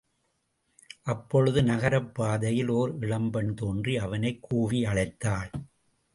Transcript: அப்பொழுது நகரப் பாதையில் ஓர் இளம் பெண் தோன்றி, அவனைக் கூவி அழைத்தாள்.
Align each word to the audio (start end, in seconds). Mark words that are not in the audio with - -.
அப்பொழுது 1.03 1.63
நகரப் 1.63 2.13
பாதையில் 2.13 2.67
ஓர் 2.67 2.97
இளம் 2.99 3.31
பெண் 3.31 3.53
தோன்றி, 3.53 3.97
அவனைக் 3.97 4.41
கூவி 4.41 4.83
அழைத்தாள். 4.83 5.51